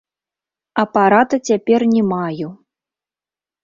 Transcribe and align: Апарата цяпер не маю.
Апарата 0.85 1.35
цяпер 1.51 1.81
не 1.95 2.03
маю. 2.13 2.47